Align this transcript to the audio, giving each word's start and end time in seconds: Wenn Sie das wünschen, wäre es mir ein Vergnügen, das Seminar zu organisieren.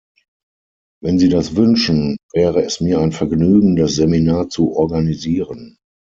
Wenn 1.03 1.19
Sie 1.19 1.29
das 1.29 1.55
wünschen, 1.55 2.17
wäre 2.33 2.63
es 2.63 2.81
mir 2.81 2.99
ein 3.01 3.11
Vergnügen, 3.11 3.75
das 3.75 3.93
Seminar 3.93 4.49
zu 4.49 4.71
organisieren. 4.75 5.77